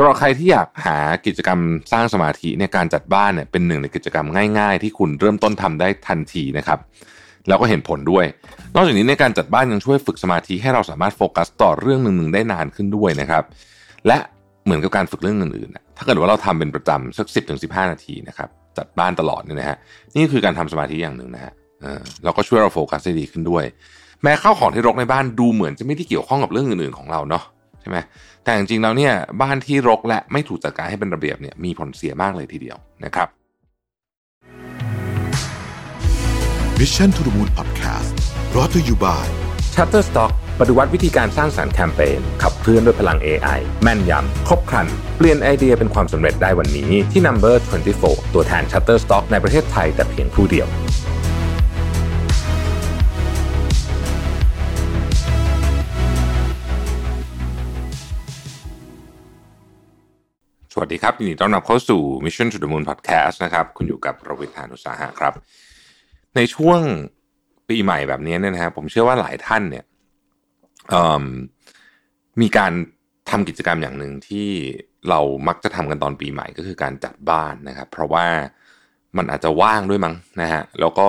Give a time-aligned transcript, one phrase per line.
[0.00, 1.60] สำหรับใครที่อยากหากิจกรรม
[1.92, 4.26] สร้างสมาธิในการจัดบ้านเนี่ยเป็นหนึ่งในกิจกรรม
[4.58, 6.78] ง่าย ๆ ที่คุณเริ่มต้นทำได้ทันทีนะครับ
[7.48, 8.24] แล้วก็เห็นผลด้วย
[8.74, 13.44] นอกจากนี้ในการจัดบ้านยังช่วยฝึกสมาธิให้เราสามารถโฟกัสต่อเรื่องหนึ่งๆได้นานขึ้นด้วยนะครับ
[14.06, 14.18] และ
[14.64, 19.76] เหมือนกับการฝึกเรื่องอื่นๆถ้าเกิดว่าเราทำเป็นประจำสักสิบถึงสิบห้านาทีนะครับจัดบ้านตลอดเนี่ยนะฮะ
[20.14, 21.52] นี่คือการทำสมาธิอย่างหนึ่งนะฮะ
[22.24, 23.64] เราก็ช่วยเราโฟกัสได้ดีขึ้นด้วย
[24.22, 27.44] แม้ข้าวของที่รกในบ้านดูเหมือนจะไม่ได้เกี่ยวข้องกับเรื่องอื่นๆของเราเนาะ
[27.88, 28.02] ช่ไหม
[28.44, 29.12] แต่จริงๆแล้วเนี่ย
[29.42, 33.28] บ้านที่รกและไม่ถูกจัดการให้เป็นระเบียบเนี่ยมีผลเสียมากเลยทีเดียวนะครับ
[36.78, 38.10] Mission to the Moon Podcast
[38.52, 39.26] brought to you by
[39.74, 44.86] Shutterstock ปฏิวัติวิธีการสร้างสารรค์แคมเปญขับเคลื่อนด้วยพลัง AI แม่นยำ ครบครัน
[45.16, 47.54] เปลี่ยนไอเดียเป็นความสำเร็จได้วันนี้ที่ Number
[47.94, 50.68] 24 ตัวแทน Shutterstock ในประเทศไทยแต่เพียงผู้เดียว
[60.88, 65.34] สวัสดีครับยินดีต้อนรับเข้าสู่ Mission to the Moon Podcast นะครับ คุณอยู่กับรวิทยานุสาหะครับ
[66.36, 66.80] ในช่วง
[67.68, 69.84] ปีใหม่แบบนี้เนี่ยนะฮะผมเชื่อว่าหลายท่านเนี่ย
[72.40, 72.72] มีการ
[73.30, 74.48] ทำกิจกรรมอย่างหนึ่งที่
[75.08, 78.26] เรามักจะทำกันตอนปีใหม่ก็คือการจัดบ้านนะครับ เพราะว่า
[79.16, 81.08] มันอาจจะว่างด้วยมั้งนะฮะแล้วก็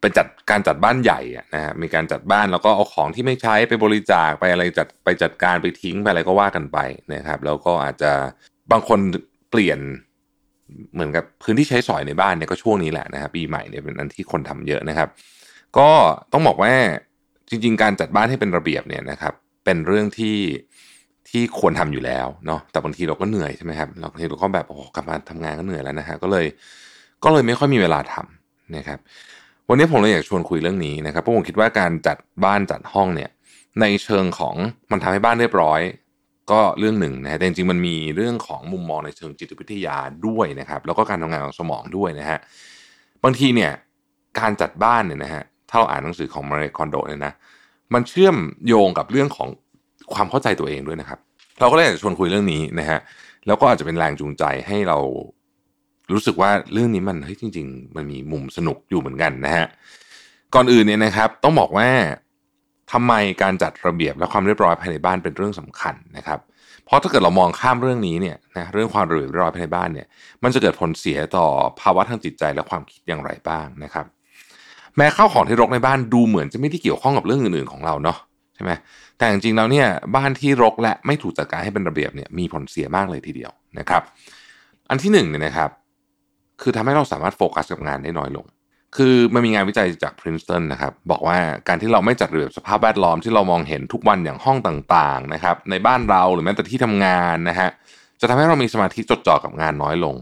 [0.00, 1.20] เป็นจัดการจัดบ้านใหญ่
[1.54, 6.78] นะฮะมีการจัดบ้านแล้วก็เอาของที่ไม่ใช้ไปบริจาคไปอะไรจัดไปจัดการไปทิ้งไปอะไรก็ว่ากันไป
[7.14, 8.12] นะครับ แล้วก็อาจจะ
[8.72, 8.98] บางคน
[9.50, 9.78] เปลี่ยน
[10.94, 15.08] เหมือนกับพื้นที่ใช้สอยในบ้านเนี่ยก็ช่วงนี้แหละนะครับปีใหม่เนี่ยเป็นอันที่คนทำเยอะนะครับ
[15.78, 15.88] ก็
[16.32, 16.72] ต้องบอกว่า
[17.48, 20.38] จริง ๆ การจัดบ้านให้เป็นระเบียบเนี่ยนะครับ เป็นเรื่องที่
[21.28, 26.46] ที่ควรทำอยู่แล้วเนาะแต่บางทีเราก็เหนื่อยใช่ไหมครับเราบางทีเราก็แบบโอ้กลับมาทำงานก็เหนื่อยแล้วนะฮะก็เลย
[27.24, 28.98] ก็เลยไม่ค่อยมีเวลาทำนะครับ
[29.68, 33.30] วันนี้ผมเลยอยากชวนคุยเรื่องนี้นะครับเพราะผมคิดว่าการจัดบ้านจัดห้องเนี่ย
[33.80, 34.54] ในเชิงของ
[34.90, 35.80] มันทำให้บ้านเรียบร้อย
[36.52, 42.38] ก็เรื่องหนึ่งนะฮะแต่จริงๆมันมีเรื่องของมุมมองในเชิงจิตวิทยาด้วยนะครับ แล้วก็การทำงานของสมองด้วยนะฮะ
[43.24, 43.72] บางทีเนี่ย
[44.38, 47.32] การจัดบ้านเนี่ยนะฮะถ้าเราอ่านหนังสือของมาเรคอนโดเนี่ยนะ
[47.94, 49.48] มันเชื่อมโยงกับเรื่องของ
[50.14, 51.18] ความเข้าใจตัวเองด้วยนะครับ
[51.58, 52.98] เราก็เลยอยากชวนคุยเรื่องนี้นะฮะ
[53.46, 54.98] แล้วก็อาจจะเป็นแรงจูงใจให้เรา
[56.12, 59.66] รู้สึกว่าเรื่องนี้มันเฮ้ยจริง ๆ มันมีมุมสนุกอยู่เหมือนกันนะฮะ
[60.54, 61.88] ก่อนอื่นเนี่ยนะครับ ต้องบอกว่า
[62.92, 63.12] ทำไม
[63.42, 66.38] การจัดระเบียบและความเรียบร้อยภายในบ้านเป็นเรื่องสำคัญนะครับ
[66.84, 70.06] เพราะถ้าเกิดเรามองข้ามเรื่องนี้เนี่ยนะเรื่องความระเบียบเรียบร้อยภายในบ้านเนี่ย
[70.42, 71.46] มันจะเกิดผลเสียต่อ
[71.80, 74.06] ภาวะทางจิตใจและความคิดอย่างไรบ้างนะครับ
[74.96, 78.18] แม้ข้าวของที่รกในบ้านดูเหมือนจะไม่ได้เกี่ยวข้องกับเรื่องอื่นๆของเราเนาะ
[78.54, 78.72] ใช่ไหม
[79.18, 79.86] แต่จริงๆแล้วเนี่ย
[80.16, 84.02] บ้านที่รกและไม่ถูกจัดการให้เป็นระเบียบเนี่ยมีผลเสียมากเลยทีเดียวนะครับ
[84.90, 85.70] อันที่หนึ่งเนี่ยนะครับ
[86.62, 88.46] คือทำให้เราสามารถโฟกัสกับงานได้น้อยลง
[88.96, 97.68] คือมันมีงานวิจัยจาก Princeton นะครับบอกว่าการที่เราไม่จัดระเบียบสภาพแวดล้อมที่เรามองเห็นทุกวันอย่างห้องต่างๆนะครับในบ้านเราหรือแม้แต่ที่ทำงานนะฮะ
[98.20, 100.14] จะทำให้เรามีสมาธิจดจ่อกับงานน้อยลง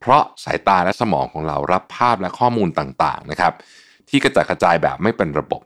[0.00, 3.52] เพราะสายตาและสมองของเรารับภาพและข้อมูลต่างๆนะครับ
[4.08, 5.62] ที่กระจัดกระจายแบบไม่เป็นระบบ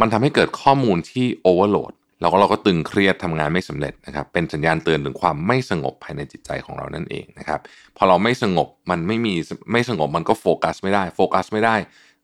[0.00, 7.60] มันทำให้เกิดข้อมูลที่โอเวอร์โหลด แล้วก็เราก็ตึงเครียดทำงานไม่สำเร็จนะครับ เป็นสัญญาณเตือนถึงความไม่สงบภายในจิตใจของเรานั่นเองนะครับ
[7.96, 9.34] พอเราไม่สงบมันไม่มี
[9.72, 11.76] ไม่สงบมันก็โฟกัสไม่ได้โฟกัสไม่ได้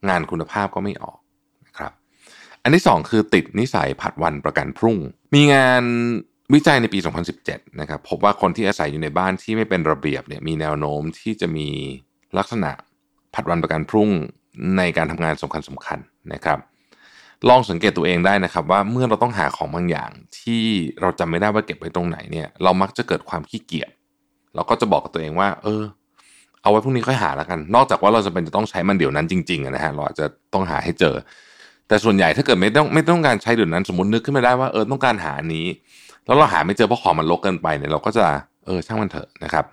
[0.08, 1.18] งานคุณภาพก็ไม่ออก
[1.66, 1.92] นะครับ
[2.62, 4.98] อันที่ 2 คือติดนิสัยผัดวันประกันพรุ่ง
[5.34, 5.84] มีงาน
[6.54, 6.98] วิจัยในปี
[7.38, 11.68] 2017 นะครับพบว่าคนที่อาศัยอยู่ในบ้านที่ไม่เป็นระเบียบเนี่ยมีแนวโน้มที่จะมี
[12.38, 12.70] ลักษณะ
[13.34, 14.10] ผัดวันประกันพรุ่ง
[14.76, 15.98] ในการทำงานสำคัญสำคัญ
[16.32, 16.58] นะครับ
[17.48, 20.62] ลองสังเกตตัวเองได้นะครับ ว่าเมื่อเราต้องหาของบางอย่าง ที่
[21.00, 23.90] เราจำไม่ได้ว่าเก็บไว้ตรงไหนเนี่ย เรามักจะเกิดความขี้เกียจ
[24.54, 25.82] เราก็จะบอกกับตัวเองว่า เออ
[26.62, 31.14] เอาไว้พรุ่งนี้ค่อยหาแล้วกัน นอกจากว่าเราจะเป็นจะต้องใช้มันเดี๋ยวนั้นจริงๆนะฮะเราอาจจะต้องหาให้เจอ
[31.88, 35.66] แต่ส่วนใหญ่ถ้าเกิดไม่ต้องไม่ต้องการใช้เดี๋ยวนั้นสมมตินึกขึ้นมาได้ว่าเออต้องการหานี้
[36.26, 38.26] แล้วเราหาไม่เจอเพราะของมันลกเกินไปเนี่ยเราก็จะ
[38.66, 39.64] เออช่างมันเถอะนะครับ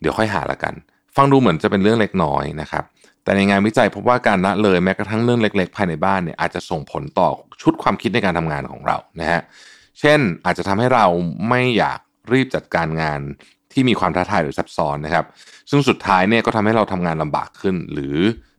[0.00, 0.74] เดี๋ยวค่อยหาละกัน
[1.16, 2.84] ฟังดูเหมือนจะเป็นเรื่องเล็กน้อยนะครับ
[3.24, 7.28] แต่ในงานวิจัยพบว่าการละเลยแม้กระทั่งเรื่องเล็ก ๆ ภายในบ้านเนี่ยอาจจะส่งผลต่อ
[7.62, 9.40] ชุดความคิดในการทำงานของเรานะฮะ
[10.00, 11.06] เช่นอาจจะทำให้เรา
[11.48, 11.98] ไม่อยาก
[12.32, 13.20] รีบจัดการงาน
[13.72, 15.26] ที่มีความท้าทายหรือซับซ้อนนะครับ
[15.70, 18.16] ซึ่งสุดท้ายเนี่ยก็ทำให้เราทำงานลำบากขึ้น หรือ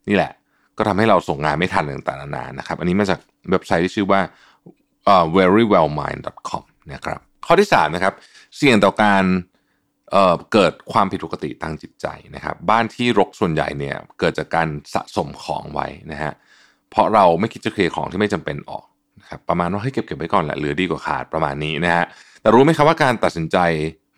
[0.08, 0.32] นี่แหละ
[0.78, 3.20] ก็ทำให้เราส่งงานไม่ทันต่างๆนานานะครับ อันนี้มาจาก
[3.50, 4.22] เว็บไซต์ที่ชื่อว่า
[5.14, 6.64] uh, verywellmind.com
[6.94, 8.14] นะครับข้อที่3นะครับ
[8.58, 9.24] เสี่ยงต่อการ
[10.14, 16.34] เเกิดความผิดปกติทางจิตใจนะครับ บ้านที่รกส่วนใหญ่เนี่ยเกิดจากการสะสมของไว้นะฮะ
[16.92, 18.86] เพราะเราไม่คิดจะเคลียร์ของที่ไม่จำเป็นออก
[19.22, 22.06] นะครับประมาณว่าให้เก็บเก็บไว้ก่อนแหละเหลือดีกว่าขาดประมาณนี้นะฮะ
[22.42, 23.58] แต่รู้ไหมครับว่าการตัดสินใจ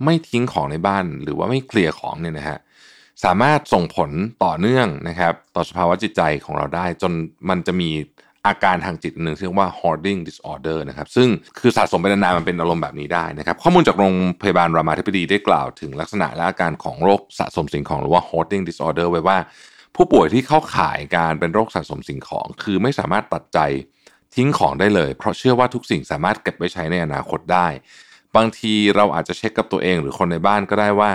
[0.04, 2.58] ไม่ทิ้งของในบ้าน หรือว่าไม่เคลียร์ของเนี่ยนะฮะ
[3.24, 4.12] สามารถส่งผล
[4.44, 7.12] ต่อเนื่องนะครับ ต่อสภาวะจิตใจของเราได้ จน
[7.50, 7.90] มันจะมี
[8.48, 11.28] อาการทางจิตหนึ่งเรียกว่า hoarding disorder นะครับซึ่ง
[11.60, 19.38] คือสะสมไปนานๆมันเป็นอารมณ์แบบนี้ได้นะครับข้อมูลจากโรงพยาบาลรามาธิบดีได้กล่าวถึงลักษณะและอาการของโรคสะสมสิ่งของหรือว่า hoarding disorder ไว้ว่า
[19.96, 23.60] ผู้ป่วยที่เข้าข่ายการเป็นโรคสะสมสิ่งของ คือไม่สามารถตัดใจ
[24.36, 27.68] ทิ้งของได้เลย เพราะเชื่อว่าทุกสิ่งสามารถเก็บไว้ใช้ในอนาคตได้
[28.36, 31.12] บางทีเราอาจจะเช็คกับตัวเองหรือคนในบ้านก็ได้ว่า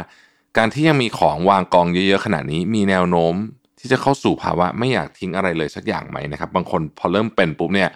[0.58, 3.34] การที่ยังมีของวางกองเยอะๆขนาดนี้มีแนวโน้ม
[3.80, 7.90] ที่จะเข้าสู่ภาวะไม่อยากทิ้งอะไรเลยสักอย่างไหมนะครับบางคนพอเริ่มเป็นปุ๊บเนี่ย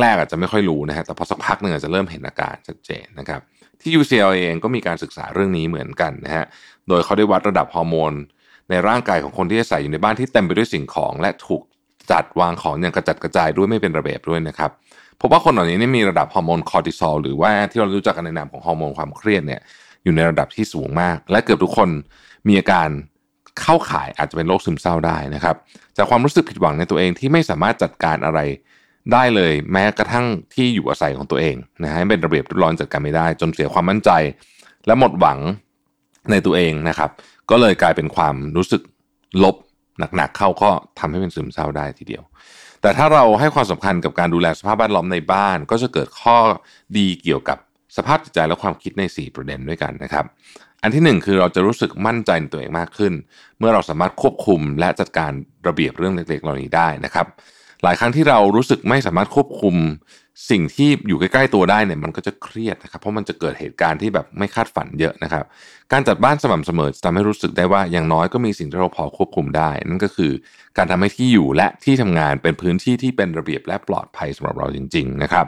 [0.00, 3.40] แรกๆอาจจะไม่ค่อยรู้นะฮะแต่พอสักพักหนึ่งอาจจะเริ่มเห็นอาการชัดเจนนะครับ
[3.80, 6.44] ที่ UCLA เองก็มีการศึกษาเรื่องนี้เหมือนกันนะฮะ
[6.88, 8.12] โดยเขาได้วัดระดับฮอร์โมน
[8.70, 11.62] ในร่างกายของคนที่อาศัยอยู่ในบ้านที่เต็มไปด้วยสิ่งของ และถูก
[12.10, 14.70] จัดวางของอย่างกระจัดกระจายด้วยไม่เป็นระเบียบด้วยนะครับ
[15.20, 19.60] พบว่าคนเหล่านี้นี่มีระดับฮอร์โมนคอร์ติซอลหรือว่าที่เรารู้จักกันในนามของฮอร์โมนความเครียดเนี่ย
[20.04, 21.88] อยู่ในระดับที่สูงมาก และเกือบทุกคน
[22.48, 22.88] มีอาการ
[23.60, 25.56] เข้าข่ายอาจจะเป็นโรคซึมเศร้าได้นะครับ
[25.96, 28.40] จากความรู้สึกผิดหวังในตัวเองที่ไม่สามารถจัดการอะไร
[29.12, 34.10] ได้เลยแม้กระทั่งที่อยู่อาศัยของตัวเองนะฮะเป็นระเบียบร้อนจัดการไม่ได้ จนเสียความมั่นใจ
[34.86, 35.38] และหมดหวัง
[36.30, 37.10] ในตัวเองนะครับ
[37.50, 38.82] ก็เลยกลายเป็นความรู้สึก
[39.44, 39.56] ลบ
[40.16, 42.22] หนักๆเข้าก็ทำให้เป็นซึมเศร้าได้ทีเดียว
[42.80, 46.36] แต่ถ้าเราให้ความสำคัญกับการดูแลสภาพแวดล้อมในบ้าน ก็จะเกิดข้อ
[46.96, 47.58] ดีเกี่ยวกับ
[47.96, 50.24] สภาพจิตใจและความคิดใน 4 ประเด็นด้วยกันนะครับ
[50.84, 53.12] อันที่หนึ่งคือเราจะรู้สึกมั่นใจในตัวเองมากขึ้น
[53.58, 55.32] เมื่อเราสามารถควบคุมและจัดการ
[55.66, 57.26] ระเบียบเรื่องเล็กๆเหล่านี้ได้นะครับ
[57.82, 59.74] หลายครั้งที่เรารู้สึกไม่สามารถควบคุม
[60.50, 65.44] สิ่งที่อยู่ใกล้ ๆ ตัวได้เนี่ยมันก็จะเครียดนะครับ เพราะมันจะเกิดเหตุการณ์ที่แบบไม่คาดฝันเยอะนะครับ
[65.92, 70.32] การจัดบ้านสม่ำเสมอจะทำให้รู้สึกได้ว่าอย่างน้อยก็มีสิ่งที่เราพอควบคุมได้ นั่นก็คือ
[70.76, 75.46] การทำให้ที่อยู่และที่ทำงานเป็นพื้นที่ที่เป็นระเบียบและปลอดภัยสำหรับเราจริง ๆ นะครับ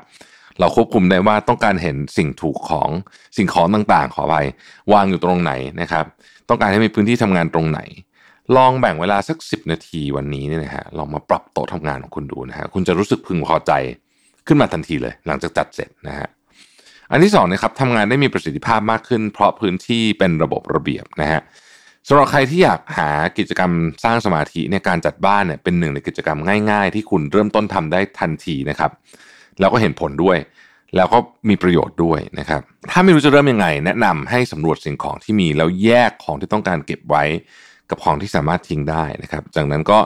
[0.61, 2.91] เราควบคุมได้ว่าต้องการเห็นสิ่งถูกของ
[3.37, 4.35] สิ่งของต่างๆ ขอไป
[4.93, 6.05] วางอยู่ตรงไหนนะครับ
[6.49, 7.81] ต้องการให้มีพื้นที่ทำงานตรงไหน
[8.57, 13.73] ลองแบ่งเวลาสัก 10 นาทีวันนี้เนี่ยนะฮะลองมาปรับโต๊ะทำงานของคุณดูนะฮะคุณจะรู้สึกพึงพอใจ
[14.47, 16.29] ขึ้นมาทันทีเลย หลังจากจัดเสร็จนะฮะ
[17.11, 21.41] อันที่สองนะครับทำงานได้มีประสิทธิภาพมากขึ้น เพราะพื้นที่เป็นระบบระเบียบนะฮะ
[22.09, 23.09] สำหรับใครที่อยากหา
[23.39, 23.73] กิจกรรม
[24.05, 26.39] สร้างสมาธิในการจัดบ้านเนี่ยเป็นหนึ่งในกิจกรรม
[26.71, 28.91] ง่าย ๆ ที่คุณเริ่มต้นทำได้ทันทีนะครับ
[29.61, 30.39] แล้วก็เห็นผลด้วย
[30.97, 31.19] แล้วก็
[31.49, 32.61] มีประโยชน์ด้วยนะครับ
[32.91, 37.25] ถ้าไม่รู้จะเริ่มยังไง แนะนำให้สำรวจสิ่งของที่มีแล้วแยกของที่ต้องการเก็บไว้
[37.91, 39.99] กับของที่สามารถทิ้งได้นะครับ จากนั้นก็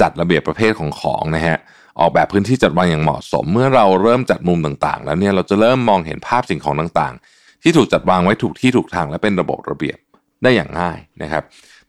[0.00, 1.56] จัดระเบียบประเภทของของนะฮะ
[2.00, 9.98] ออกแบบพื้นที่จัดวางอย่างเหมาะสม เมื่อเราเริ่มจัดมุมต่างๆ แล้วเนี่ยเราจะเริ่มมองเห็นภาพสิ่งของต่างๆ ที่ถูกจัดวางไว้ถูกที่ถูกทางและเป็นระบบระเบียบ
[10.42, 11.42] ได้อย่างง่ายนะครับ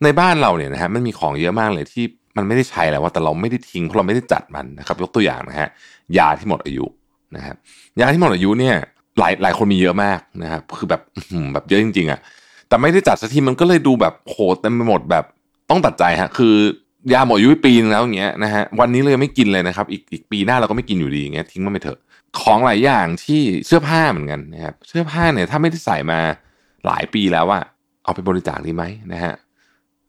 [0.03, 2.05] ในบ้านเราเนี่ยนะฮะมันมีของเยอะมากเลยที่
[2.37, 5.67] มันไม่ได้ใช้แล้วว่าแต่เราไม่ได้ทิ้งเพราะเราไม่ได้จัดมันนะครับ ยกตัวอย่างนะฮะ
[6.17, 6.85] ยาที่หมดอายุ
[7.35, 7.55] นะครับ
[7.99, 8.75] ยาที่หมดอายุเนี่ย
[9.19, 11.01] หลายหลายคนมีเยอะมากนะครับคือแบบ
[11.53, 12.19] แบบเยอะจริงๆอะ่ะ
[12.67, 15.25] แต่ไม่ได้จัดสักทีมันก็เลยดูแบบโหเต็มไปหมดแบบ
[15.69, 16.55] ต้องตัดใจฮะคือ
[17.13, 21.99] ยาหมดอายุปีนึงแล้วอย่างเงี้ยนะฮะวันนี้เลยไม่กินเลยนะครับ อีกอีกปีหน้าเราก็ไม่กินอยู่ดีอย่างเงี้ยทิ้งมันไปเถอะ
[22.41, 26.19] ของหลายอย่างที่เสื้อผ้าเหมือนกันนะครับเสื้อผ้าเนี่ยถ้าไม่ได้ใส่มา
[26.85, 27.63] หลายปีแล้วอะ
[28.03, 28.83] เอาไปบริจาคดีไหม
[29.13, 29.33] นะฮะ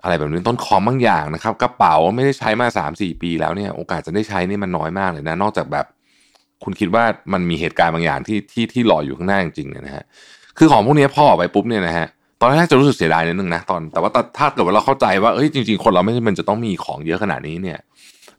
[0.02, 5.87] อะไรแบบนี้ต้นคอมบางอย่างนะครับกระเป๋าไม่ได้ใช้มาสามสี่ปีแล้วเนี่ยโอกาสจะได้ใช้นี่มันน้อยมากเลยนะ นอกจากแบบ
[6.65, 10.05] คุณคิดว่ามันมีเหตุการณ์บางอย่างที่ที่ที่รออยู่ข้างหน้าจริงๆนะฮะ
[10.59, 12.07] คือของพวกนี้พ่อออกไปปุ๊บเนี่ยนะฮะ
[12.41, 17.79] ตอนแรกจะรู้สึกเสียดายนิดนึงนะตอนแต่ว่าถ้าเกิดว่าเราเข้าใจว่าเอ้ยจริง ๆ คนเราไม่จำเป็นจะต้องมีของเยอะขนาดนี้เนี่ย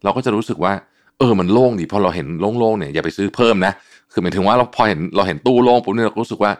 [0.04, 0.74] เราก็จะรู้สึกว่า
[1.20, 2.28] เออมันโล่งดีพอเราเห็น
[2.60, 3.74] โล่งๆเนี่ยอย่าไปซื้อเพิ่มนะ
[4.12, 6.52] คือหมายถึงว่าเราพอเห็นเราเห็นตู้โล่งปุ๊บเนี่ยเรารู้สึกว่า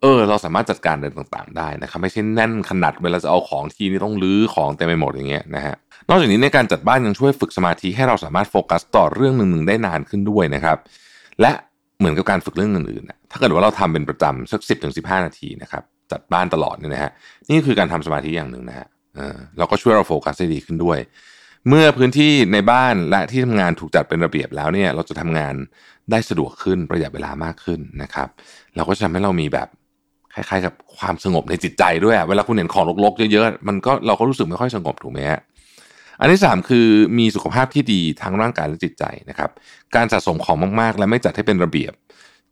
[0.00, 5.74] เออเราสามารถจัดการอะไรต่างๆได้นะครับไม่ใช่แน่นขนาดเวลาจะเอาของทีนี่ต้องลื้อของเต็มไปหมดอย่างเงี้ยนะฮะ
[6.08, 10.76] นอกจากนี้ในการจัดบ้านยังช่วยฝึกสมาธิให้เราสามารถโฟกัสต่อเรื่องหนึ่งๆได้นานขึ้นด้วยนะครับ
[11.42, 11.52] และ
[11.98, 15.82] เหมือนกับการฝึกเรื่องอื่นๆถ้าเกิดว่าเราทำเป็นประจำสักสิบถึงสิบห้านาทีนะครับ
[16.12, 17.10] จัดบ้านตลอดเนี่ยนะฮะ
[17.50, 18.86] นี่คือการทำสมาธิอย่างหนึ่งนะฮะ
[19.58, 20.98] เราก็ช่วยเราโฟกัสได้ดีขึ้นด้วย
[21.68, 25.54] เมื่อพื้นที่ในบ้านและที่ทำงานถูกจัดเป็นระเบียบแล้วเนี่ยเราจะทำงาน
[26.10, 28.28] ได้สะดวกขึ้นประหยัดเวลามากขึ้นนะครับ
[28.76, 29.68] เราก็จะทำให้เรามีแบบ
[30.34, 35.40] คล้ายๆ กับความสงบในจิตใจด้วยเวลาคุณเห็นของรกๆเยอะๆมันก็เราก็รู้สึกไม่ค่อยสงบถูกไหมฮะ
[36.20, 36.86] อันที่ 3 คือ
[37.18, 39.50] มีสุขภาพที่ดีทั้งร่างกายและจิตใจนะครับ
[39.96, 41.92] การสะสมของมากๆ และไม่จัดให้เป็นระเบียบ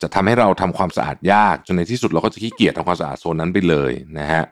[0.02, 4.44] จะทำให้เราทำความสะอาดยากจนในที่สุดเราก็จะขี้เกียจทำความสะอาดโซนนั้นไปเลยนะฮะ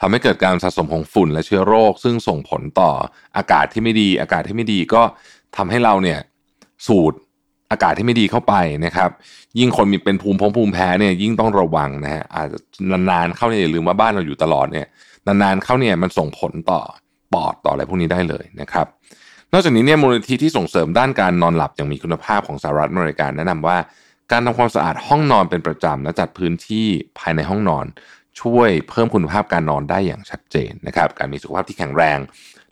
[0.00, 2.90] ทำให้เกิดการสะสมของฝุ่นและเชื้อโรค ซึ่งส่งผลต่อ
[3.36, 5.02] อากาศที่ไม่ดี อากาศที่ไม่ดีก็
[5.56, 6.18] ทำให้เราเนี่ย
[6.86, 7.12] สูด
[7.70, 8.54] อากาศที่ไม่ดีเข้าไป
[8.84, 9.10] นะครับ
[9.58, 12.58] ยิ่งคนมีเป็นภูมิพงภูมิแพ้เนี่ยยิ่งต้องระวังนะฮะอาจจะ
[13.10, 14.86] นานๆเข้าเนี่ยอย่าลืมว่าบ้านเราอยู่ตลอดเนี่ย
[15.26, 16.80] นานๆเข้าเนี่ยมันส่งผลต่อ
[17.32, 18.86] ปอดต่ออะไรพวกนี้ได้เลยนะครับ
[19.52, 23.78] นอกจากนี้เนี่ยมูลนิธิที่ส่งเสริมด้านการนอนหลับอย่างมีคุณภาพของสหรัฐอเมริกาแนะนำว่า
[24.32, 26.86] การทำความสะอาดห้องนอนเป็นประจำและจัดพื้นที่
[27.18, 27.86] ภายในห้องนอน
[28.40, 32.18] ช่วยเพิ่มคุณภาพการนอนได้อย่างชัดเจนนะครับการมีสุขภาพที่แข็งแรง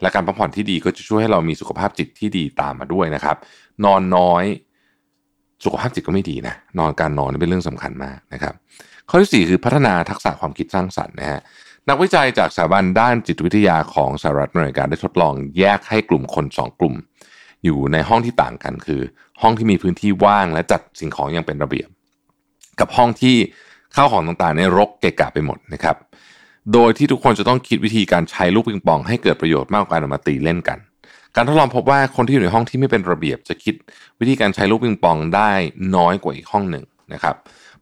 [0.01, 3.37] และการพักผ่อนที่ดีก็จะช่วยให้เรามีสุขภาพจิตที่ดีตามมาด้วยนะครับ
[3.85, 4.45] นอนน้อย
[5.65, 8.55] สุขภาพจิตก็ไม่ดีนะนอนการนอนเป็นเรื่องสำคัญมากนะครับ
[9.09, 11.41] ข้อที่4คือพัฒนาทักษะความคิดสร้างสรรค์นะฮะ
[11.88, 16.95] นักวิจัยจากสถาบันด้านจิตวิทยาของสหรัฐอเมริกาได้ทดลองแยกให้กลุ่มคน 2 กลุ่ม
[17.64, 19.00] อยู่ในห้องที่ต่างกันคือ
[19.43, 21.88] ห้องที่มีพื้นที่ว่างและจัดสิ่งของอย่างเป็นระเบียบ
[22.81, 23.37] กับห้องที่
[23.97, 25.97] ข้าวของต่างๆในรกเกะกะไปหมดนะครับ
[26.73, 30.79] โดยที่ทุกคนจะต้องคิดวิธีการใช้ลูกปิงปองให้เกิดประโยชน์มากกว่าการเอามาตีเล่นกัน
[31.37, 33.75] การทดลองพบว่าคนที่อยู่ในห้องที่ไม่เป็นระเบียบจะคิด
[34.21, 35.50] วิธีการใช้ลูกปิงปองได้
[35.97, 37.37] น้อยกว่าอีกห้องหนึ่งนะครับ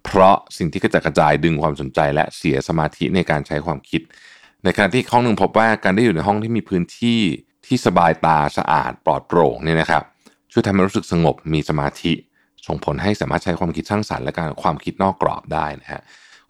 [0.05, 4.03] เพราะสิ่งที่กระจัดกระจายดึงความสนใจ และเสียสมาธิในการใช้ความคิด
[4.65, 7.21] ในขณะที่ห้องหนึ่งพบว่าการได้อยู่ในห้องที่มีพื้นที่
[7.67, 10.03] ที่สบายตาสะอาดปลอดโปร่งเนี่ยนะครับ
[10.53, 12.13] ช่วยทำให้รู้สึกสงบมีสมาธิ
[12.67, 16.01] ส่งผลให้สามารถใช้ความคิดสร้างสรรค์และการความคิดนอกกรอบได้นะฮะ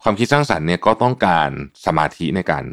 [0.03, 1.49] ความคิดสร้างสรรค์เนี่ยก็ต้องการ
[1.85, 2.65] สมาธิในการ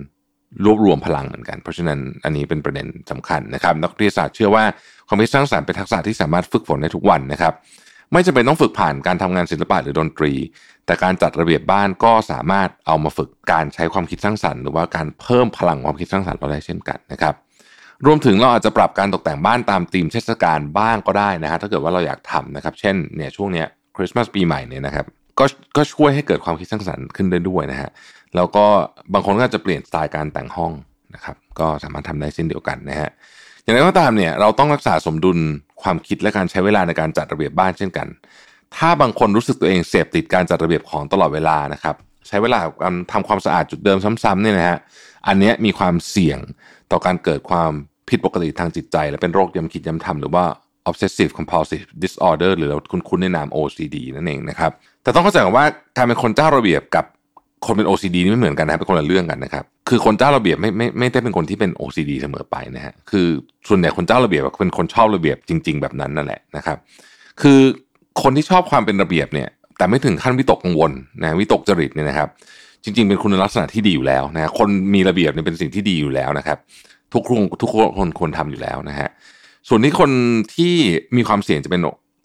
[0.65, 4.65] รวบรวมพลังเหมือนกัน เพราะฉะนั้นอันนี้เป็นประเด็นสำคัญนะครับ นักวิทยาศาสตร์เชื่อว่า
[5.09, 7.55] ความคิดสร้างสรรค์เป็นทักษะที่สามารถฝึกฝนได้ทุกวันนะครับ
[8.13, 10.33] ไม่จำเป็นต้องฝึกผ่านการทำงานศิลปะหรือดนตรี
[10.87, 17.35] แต่การจัดระเบียบบ้านก็สามารถเอามาฝึกการใช้ความคิดสร้างสรรค์หรือว่าการเพิ่มพลังความคิดสร้างสรรค์เราได้เช่นกันนะครับ
[18.07, 25.07] รวมถึงเราอาจจะปรับการตกแต่งบ้านตามธีมเทศกาลบ้างก็ได้นะฮะถ้าเกิดว่าเราอยากทำนะครับ เช่นเนี่ยช่วงเนี้ยคริสต์มาสปีใหม่เนี่ยนะครับ
[25.39, 25.45] ก็
[25.77, 27.91] ก็ช่วยให้เกิดความคิดสร้างสรรค์ขึ้นได้ด้วยนะฮะ
[28.37, 28.67] แล้วก็
[29.13, 30.73] บางคนก็จะเปลี่ยนสไตล์การแต่งห้อง
[31.15, 33.11] นะครับ ก็สามารถทำได้เช่นเดียวกันนะฮะ
[33.71, 35.39] อย่างไรก็ตามเนี่ยเราต้องรักษาสมดุล
[35.83, 38.07] ความคิดและการใช้เวลาในการจัดระเบียบบ้านเช่นกัน
[38.77, 41.95] ถ้าบางคนรู้สึกตัวเองเสพติดการจัดระเบียบของตลอดเวลานะครับ
[42.29, 44.79] ใช้เวลาการทำความสะอาดจุดเดิมซ้ำๆเนี่ยนะฮะ
[45.27, 46.39] อันนี้มีความเสี่ยง
[46.93, 47.73] ต่อการเกิดความ
[48.09, 50.45] ผิดปกติทางจิตใจ และเป็นโรคย้ำคิดย้ำทำหรือว่า
[50.89, 54.73] obsessive compulsive disorder หรือเราคุ้นๆในนาม OCD นั่นเองนะครับ
[55.03, 57.05] แต่ต้องเข้าใจก่อนว่าการเป็นคนเจ้าระเบียบกับ
[57.67, 63.27] คนเป็น OCD นี่ไม่เหมือนกันนะเป็นคนละเรื่องกันนะครับ คือคนเจ้าระเบียบไม่ไม่ไม่ได้เป็นคนที่เป็น OCD เสมอไปนะฮะคือ
[63.69, 66.77] ส่วนใหญ่คนเจ้าระเบียบเป็นคนชอบระเบียบจริง ๆ แบบนั้นนั่นแหละนะครับ
[67.43, 67.61] คือ
[68.23, 69.49] คนที่ชอบความเป็นระเบียบเนี่ย
[69.79, 72.29] แต่ไม่ถึงขั้นวิตกกังวลนะวิตกจริตเนี่ยนะครับ
[72.85, 76.59] จริง ๆ เป็นคุณลักษณะที่ดีอยู่แล้วนะคนมีระเบียบเนี่ยเป็นสิ่งที่ดีอยู่แล้วนะครับ
[77.15, 79.09] ทุกคนทุกคนควรทำอยู่แล้วนะฮะ
[79.69, 80.11] ส่วนที่คน
[80.55, 80.75] ที่
[81.17, 81.83] มีความเสี่ยงจะเป็น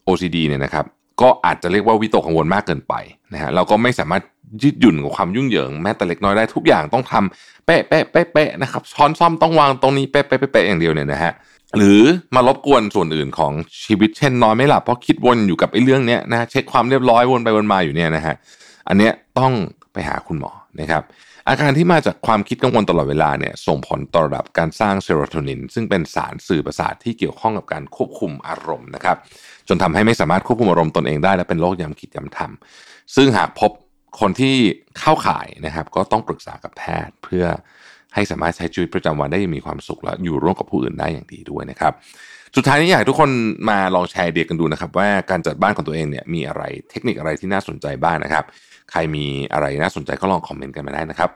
[0.08, 0.84] OCD เนี่ยนะครับ
[1.20, 2.94] ก็อาจจะเรียกว่าวิตกกังวลมากเกินไป
[3.32, 4.22] นะฮะเราก็ไม่สามารถ
[4.62, 11.32] ยืดหยุ่นกับความยุ่งเหยิงแม้แต่เล็กน้อยได้ทุกอย่างต้องทำเป๊ะเป๊ะเป๊ะเป๊ะนะครับช้อนซ่อมต้องวางตรงนี้เป๊ะเป๊ะเป๊ะอย่างเดียวเนี่ยนะฮะ
[11.76, 12.00] หรือ
[12.34, 13.52] มารบกวนส่วนอื่นของ
[13.84, 18.34] ชีวิตเช่นนอนไม่หลับเพราะคิดวนอยู่กับไอ้เรื่องเนี้ยนะเช็คความเรียบร้อยวนไปวนมาอยู่เนี่ยนะฮะ
[18.88, 19.52] อันเนี้ยต้อง
[19.92, 21.02] ไปหาคุณหมอนะครับ
[21.48, 29.16] อาการที่มาจากความคิดกังวลตลอดเวลาเนี่ยส่งผลต่อระดับการสร้างเซโรโทนิน ซึ่งเป็นสารสื่อประสาทที่เกี่ยวข้องกับการควบคุมอารมณ์นะครับ
[29.68, 33.70] จนทำให้ไม่สามารถควบคุมอารมณ์ตนเองได้และเป็นโรคย้ำคิดย้ำทำซึ่งหากพบ
[34.20, 34.56] คนที่
[34.98, 37.44] เข้าข่ายนะครับก็ต้องปรึกษากับแพทย์เพื่อ
[38.14, 41.92] ให้สามารถใช้ชีวิตประจำวันได้มีความสุขและอยู่ร่วมกับผู้อื่นได้อย่างดีด้วยนะครับ
[42.56, 43.30] สุดท้ายนี้อยากให้ทุกคน
[43.70, 48.44] มาลองแชร์เดียกันดูนะครับ ว่าการจัดบ้านของตัวเองเนี่ยมีอะไรเทคนิคอะไรที่น่าสนใจบ้างนะครับ
[48.90, 51.30] ใครมีอะไรน่าสนใจก็ลองคอมเมนต์กันมาได้นะครับ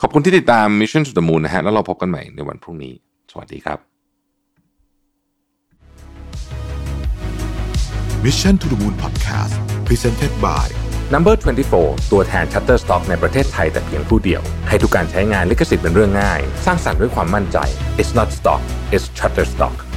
[0.00, 2.92] ขอบคุณที่ติดตาม Mission to the Moon นะฮะแล้วเราพบกันใหม่ในวันพรุ่งนี้
[3.30, 3.78] สวัสดีครับ
[8.24, 9.54] Mission to the Moon Podcast
[9.86, 10.66] Presented by
[11.14, 11.34] Number
[11.72, 17.58] 24 ตัวแทน Shutterstock ในประเทศไทยแต่เพียงผู้เดียว ให้ทุกการใช้งานลิขสิทธิ์เป็นเรื่องง่าย สร้างสรรค์ด้วยความมั่นใจ
[18.00, 18.62] It's not stock
[18.94, 19.89] it's Shutterstock